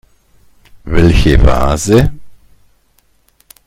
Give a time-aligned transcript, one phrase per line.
[0.83, 2.11] Welche Vase?